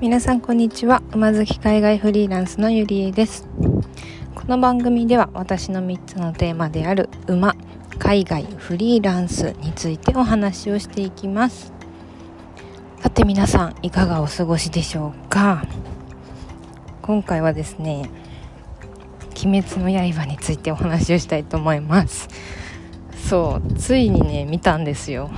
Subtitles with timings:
[0.00, 1.02] 皆さんこんにちは。
[1.12, 3.48] 馬好き海外フリーランスのゆりえです。
[4.32, 7.56] この番組では私の3つのテーマである馬
[7.98, 11.72] 海外フリーランスについてお話をしていきます。
[13.00, 15.66] さて皆さんいかがお過ごしでしょうか？
[17.02, 18.08] 今回はですね
[19.44, 22.28] 鬼滅の刃についてお話をしたいと思います。
[23.28, 25.28] そうついにね見たんですよ。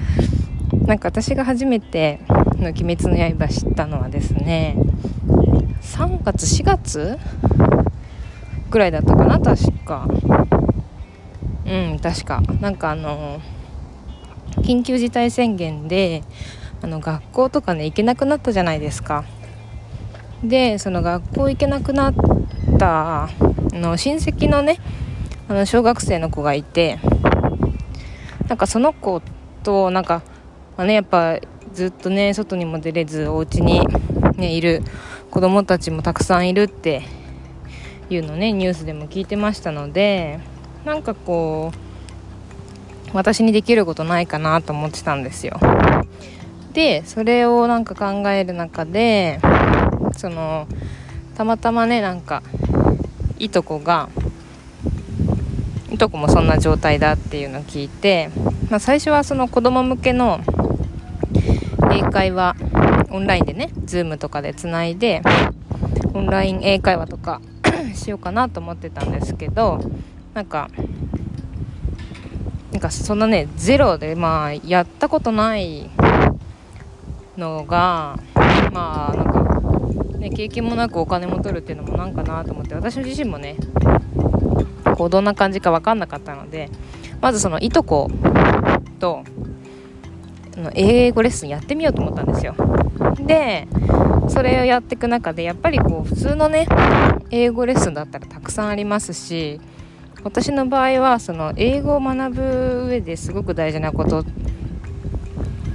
[0.84, 2.20] なんか私が初めて
[2.58, 4.76] の「鬼滅の刃」知ったのはですね
[5.82, 7.18] 3月4月
[8.70, 10.06] ぐらいだったかな確か。
[11.66, 12.42] うん確か。
[12.60, 13.40] なんかあの
[14.58, 16.22] 緊急事態宣言で
[16.82, 19.24] あの学校とかね行けなくなったじゃないですか。
[20.44, 22.14] でその学校行けなくなっ
[22.78, 23.28] た
[23.72, 24.78] の親戚のね
[25.48, 26.98] あの小学生の子がいて
[28.48, 29.22] なんかその子
[29.62, 30.22] となんか、
[30.76, 31.38] まあね、やっぱ
[31.74, 33.86] ずっとね外にも出れずお家に
[34.36, 34.82] ねいる
[35.30, 37.02] 子供たちもたくさんいるって
[38.08, 40.40] いうのねニュースでも聞いてましたので
[40.84, 41.90] なんかこう
[43.12, 45.58] 私にできることないかなと思ってたんですよ。
[46.72, 49.40] でそれをなんか考える中で
[50.16, 50.68] その
[51.36, 52.42] たまたまねなんか
[53.38, 54.08] いとこが
[55.90, 58.30] いとこもそんな状態だっていうのを聞いて、
[58.70, 60.40] まあ、最初はその子供向けの
[61.92, 62.56] 英会話
[63.10, 65.22] オンラインでね Zoom とかでつないで
[66.14, 67.40] オンライン英会話とか
[67.94, 69.80] しようかなと思ってたんですけど
[70.34, 70.70] なんか
[72.72, 75.90] なんかそんなねゼロでまあやったことない
[77.36, 78.18] のが
[78.72, 83.56] まあなんかね経験もなくお金も取るっていうのもなんかなと思って私自身もね
[84.96, 86.70] こうどんな感じか分かんなかったので
[87.20, 88.10] まずそのいとこ
[88.98, 89.24] と
[90.60, 92.54] の英語レッスンやってみようと思ったんですよ。
[93.26, 93.66] で
[94.28, 96.66] それをやっていく中でやっぱりこう普通のね
[97.30, 99.60] 英語レッスンだったらたくさんありますし
[100.22, 104.24] 私の場合はその英語を学ぶ上ですごく大事なこと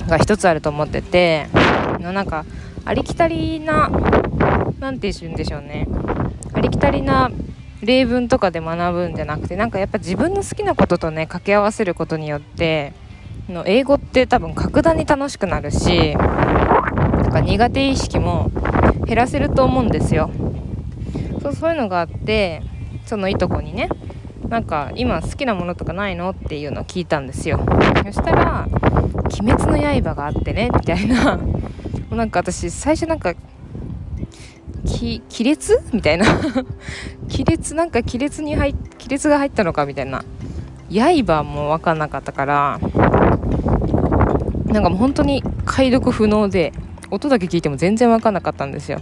[0.07, 1.47] が一つあると思ってて
[1.99, 2.45] のなんか
[2.85, 3.89] ありきたりな
[4.79, 5.87] 何て言うんでしょうね。
[6.53, 7.31] ありきたりな
[7.81, 12.93] 例文とかで学ぶんじゃなくてなんかやっぱ自分の好きなこととね掛け合わせることによって
[13.49, 18.51] の英語って多分格段に楽しくなるしなんか苦手意識も
[19.05, 20.31] 減らせると思うんですよ。
[21.41, 22.63] そうそういうのがあって
[23.05, 23.89] そのいとこにね
[24.49, 27.65] なんか今好きなものとかないのっていうのを聞いたんですよ。
[28.05, 28.67] そしたら
[29.39, 31.37] 「鬼滅の刃」があってねみたいな。
[32.09, 33.33] もうなんか私最初なんか
[34.85, 35.81] 亀裂？
[35.93, 36.25] みたいな。
[37.29, 37.75] 亀裂？
[37.75, 40.23] なんか亀裂に入亀裂が入ったのかみたいな。
[40.91, 42.79] 刃も分かんなかったから
[44.75, 46.73] なんかもう本当に解読不能で
[47.09, 48.99] 音だけ聞いても全然分かんなかったんですよ。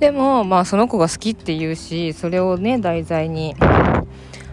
[0.00, 3.54] でもまあその子が好きって言うしそれをね題材に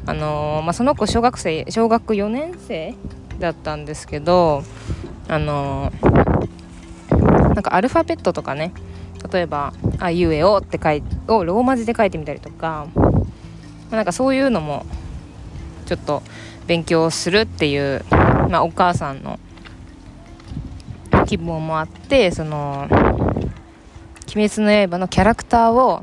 [0.05, 2.95] あのー、まあ、その子小学生小学4年生
[3.39, 4.63] だったんですけど
[5.29, 8.73] あのー、なんかアルファベットとかね
[9.31, 12.87] 例えば「あいうえお」って書いをローマ字で書いてみたりとか
[13.89, 14.85] まなんかそういうのも
[15.85, 16.21] ちょっと
[16.67, 18.03] 勉強するっていう、
[18.49, 19.39] まあ、お母さんの
[21.27, 22.87] 希望もあってその
[24.35, 26.01] 「鬼滅の刃」のキャラクターを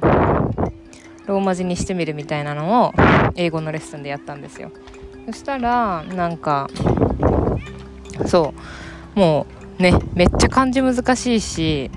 [1.27, 2.93] ローマ字にしてみるみたいなのを
[3.37, 4.71] 英語のレッスンでやったんですよ。
[5.27, 6.71] そしたらなんか
[8.27, 8.55] そ
[9.17, 9.47] うも
[9.79, 11.91] うねめっちゃ漢字難しいし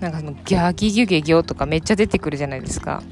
[0.00, 3.02] なんかそのギャギギュゲギョとかめっちゃ出てくるじゃないですか。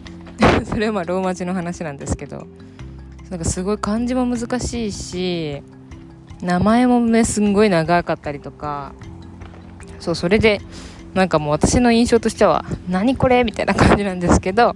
[0.65, 2.47] それはまあローマ字の話なんですけど
[3.31, 5.63] なんかすごい漢字も難しいし
[6.43, 8.93] 名前もねすんごい長かったりとか
[10.01, 10.61] そうそれで
[11.15, 14.75] なんかもう私の印象としては「何これ?」みたいな感じなんですけど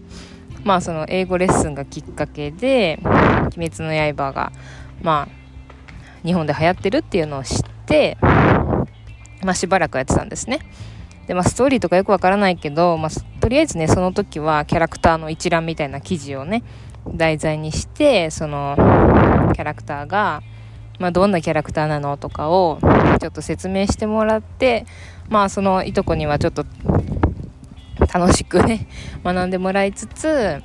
[0.64, 3.00] まあその英語レッスンがきっかけで
[3.56, 4.52] 「鬼滅の刃」が
[5.02, 8.16] まあ日本で流行ってるっていうのを知って
[9.42, 10.60] まあしばらくやってたんですね
[11.26, 16.62] でまあストーリーとかよくわからないけど、まあ、とりあえずねその時はキャラクターの一覧みたいな記事をね
[17.12, 18.74] 題材にしてその
[19.54, 20.42] キャラクターが
[20.98, 22.78] まあ、どんなキャラクターなのとかを
[23.20, 24.86] ちょっと説明してもらって
[25.28, 26.64] まあそのいとこにはちょっと
[28.12, 28.86] 楽しくね
[29.24, 30.62] 学んでもらいつつ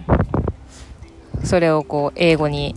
[1.44, 2.76] それをこう英語に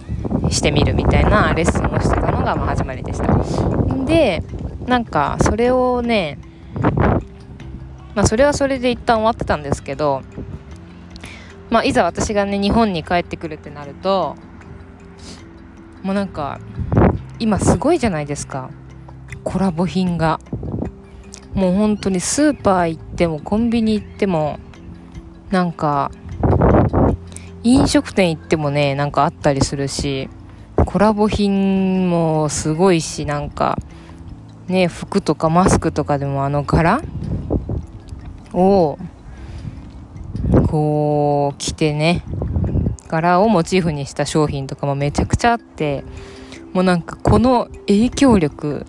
[0.50, 3.34] してみるみたいなレッスンをしてたのがまあ始まりでした。
[4.04, 4.42] で
[4.86, 6.38] なんかそれをね
[8.14, 10.22] まあそれはそれで一旦終わってたんですけど
[11.70, 14.36] まあいざ私がね日本に帰ってくるってなると
[16.02, 16.60] もうなんか
[17.38, 18.70] 今すごいじゃないですか。
[19.42, 20.40] コラボ品が。
[21.54, 24.58] もう本当にスーパー行ってもコンビニ行っても
[25.50, 26.10] なんか
[27.62, 30.28] 飲食店行ってもねなんかあったりするし
[30.84, 33.78] コラボ品もすごいしなんか
[34.66, 37.02] ね服とかマスクとかでもあの柄
[38.52, 38.98] を
[40.66, 42.24] こう着てね
[43.06, 46.04] 柄をモチーフにした商品とかもめちゃくちゃあって
[46.74, 48.84] もうなんかこの影響力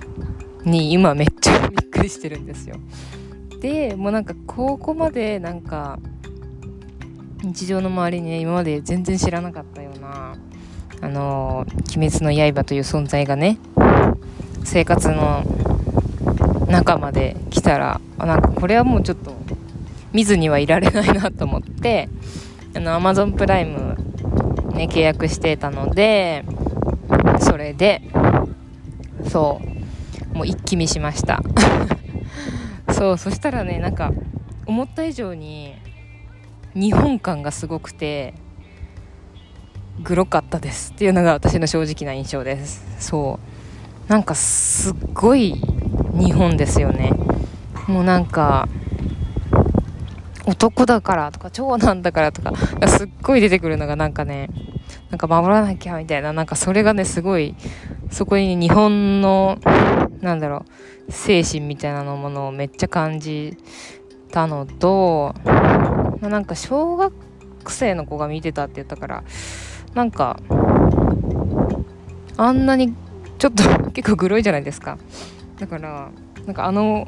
[0.63, 2.77] に今めっちゃびっくりしてるんですよ。
[3.61, 5.99] でもうなんかここまでなんか
[7.43, 10.35] 日常の周りにね今まで全然知らなかったような
[11.01, 11.65] あの
[11.95, 13.59] 「鬼滅の刃」という存在がね
[14.63, 15.43] 生活の
[16.67, 19.31] 中まで来たらなんかこれはもうちょっと
[20.11, 22.09] 見ずにはいられないなと思って
[22.75, 23.95] あの Amazon プライム
[24.73, 26.43] ね契約してたので
[27.39, 28.01] それで
[29.27, 29.61] そ
[30.33, 31.41] うもう一気見しました。
[32.91, 34.11] そうそしたらねなんか
[34.65, 35.75] 思った以上に
[36.73, 38.33] 日本感がすごくて
[40.03, 40.91] グロかったです。
[40.91, 42.85] っていうのが私の正直な印象です。
[42.99, 43.39] そ
[44.07, 44.11] う。
[44.11, 45.55] なんかすっごい
[46.13, 47.11] 日本ですよね。
[47.87, 48.67] もうなんか
[50.45, 52.53] 男だからとか長男だからとか
[52.87, 54.49] すっごい出てくるのがなんかね
[55.11, 57.55] なんか守らなきゃみたいななんかそれがねすごい
[58.11, 59.57] そこに日本の
[60.21, 60.65] なんだろ
[61.07, 63.57] う精神みたいなのものをめっちゃ感じ
[64.31, 67.13] たのと、まあ、なんか小学
[67.67, 69.23] 生の子が見てたって言ったから
[69.93, 70.39] なんか
[72.37, 72.93] あんなに
[73.37, 74.97] ちょっと結構グロいじゃないですか。
[75.59, 76.09] だから
[76.45, 77.07] なんかあの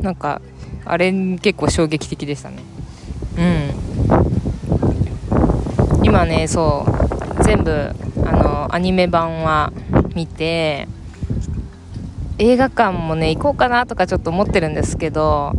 [0.00, 0.40] なんか
[0.84, 2.56] あれ結構衝撃的でしたね。
[3.38, 3.70] うん。
[6.04, 7.05] 今ねそう
[7.46, 7.90] 全部
[8.26, 9.72] あのアニメ版は
[10.14, 10.88] 見て
[12.38, 15.52] 映画館もね行こうかなとかちょっと思ってるんですけど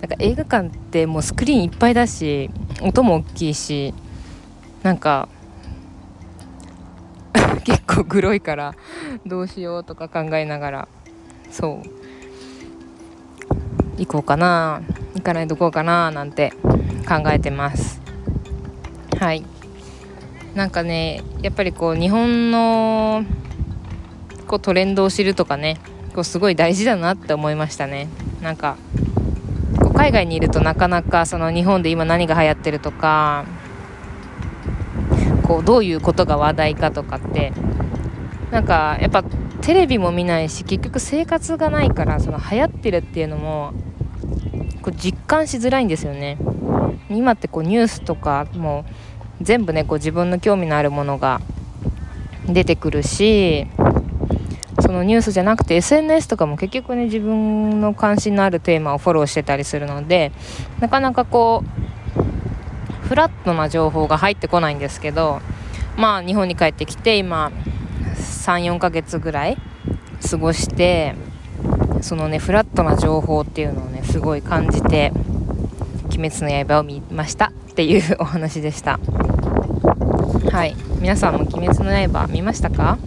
[0.00, 2.50] なんか映画館ってもうスクリーンいっぱいだし
[2.82, 3.94] 音も大きいし
[4.82, 5.28] なんか
[7.64, 8.74] 結構グロいから
[9.24, 10.88] どうしようとか考えながら
[11.50, 12.00] そう。
[14.00, 14.80] 行こうかな
[15.14, 16.54] 行かないとこうかななんて
[17.06, 18.00] 考えてます。
[19.18, 19.44] はい。
[20.54, 23.24] なんかねやっぱりこう日本の
[24.46, 25.78] こうトレンドを知るとかね
[26.14, 28.08] こうすごい大事だなって思いましたね。
[28.42, 28.76] なんか
[29.80, 33.44] こう海外にいるとなかなかその日本で今何が流行ってるとか
[35.44, 37.52] こうどういうことが話題かとかって
[38.50, 39.22] なんかやっぱ
[39.60, 43.72] テレビも見ないし結局生活がないからその流行ってるっていうのも
[44.82, 46.38] こう実感しづらいんですよね。
[47.08, 48.92] 今ってこうニュースとかもう
[49.40, 51.40] 全部ねこう自分の興味のあるものが
[52.46, 53.66] 出てくるし
[54.80, 60.32] そのニュースじゃなくて SNS とかも結局ね自分の関心のあるテーマをフォローしてたりするので
[60.80, 61.62] なかなかこ
[63.04, 65.40] うフラットな情報が入ってこないんですけど
[65.96, 67.52] まあ日本に帰ってきて今
[68.16, 69.56] 34ヶ月ぐらい
[70.28, 71.14] 過ごして
[72.02, 75.12] そのねフラットな情報っていうのをねすごい感じて
[76.10, 78.98] 「鬼滅の刃」を見ましたっていうお話でした。
[80.50, 80.76] はい。
[81.00, 82.98] 皆さんも「鬼滅の刃」見ましたか？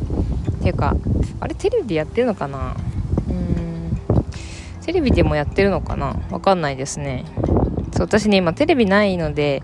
[0.52, 0.96] っていうか
[1.40, 2.76] あれテレビでやってるのかな？
[3.30, 3.98] うん。
[4.82, 6.16] テレビでもやってるのかな？
[6.32, 7.26] わかんないですね。
[7.92, 9.62] そう私ね今テレビないので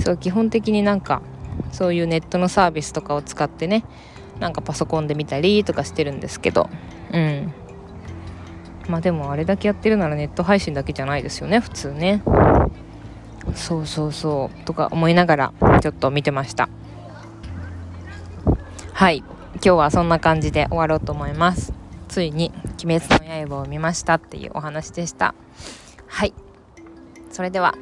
[0.00, 1.22] そう基本的になんか
[1.70, 3.84] そういうネットのサービスとかを使ってね
[4.40, 6.68] なんかパソコンで見たりとかしてるんですけど。
[7.12, 7.52] うん。
[8.88, 12.22] まあでもあれだけやってるならネット配信だけじゃないですよね普通ね。
[13.54, 16.68] そうそうそうとか思いながらちょっと見てました。
[18.92, 19.24] はい。
[19.54, 21.72] 今日はそんな感じで終わろうと思います。
[22.08, 22.52] ついに
[22.84, 25.34] 「鬼滅の刃」を見ましたっていうお話でした。
[26.06, 26.34] はい。
[27.30, 27.74] それでは。